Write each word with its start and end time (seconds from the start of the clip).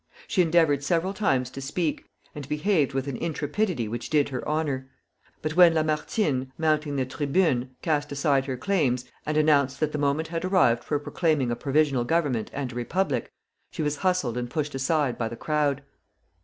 She 0.27 0.41
endeavored 0.41 0.83
several 0.83 1.13
times 1.13 1.51
to 1.51 1.61
speak, 1.61 2.09
and 2.33 2.49
behaved 2.49 2.95
with 2.95 3.07
an 3.07 3.17
intrepidity 3.17 3.87
which 3.87 4.09
did 4.09 4.29
her 4.29 4.43
honor. 4.49 4.89
But 5.43 5.55
when 5.55 5.75
Lamartine, 5.75 6.51
mounting 6.57 6.95
the 6.95 7.05
tribune, 7.05 7.75
cast 7.83 8.11
aside 8.11 8.45
her 8.45 8.57
claims, 8.57 9.05
and 9.27 9.37
announced 9.37 9.79
that 9.79 9.91
the 9.91 9.99
moment 9.99 10.29
had 10.29 10.43
arrived 10.43 10.83
for 10.83 10.97
proclaiming 10.97 11.51
a 11.51 11.55
provisional 11.55 12.03
government 12.03 12.49
and 12.51 12.71
a 12.71 12.75
republic, 12.75 13.31
she 13.69 13.83
was 13.83 13.97
hustled 13.97 14.37
and 14.39 14.49
pushed 14.49 14.73
aside 14.73 15.19
by 15.19 15.27
the 15.27 15.37
crowd. 15.37 15.83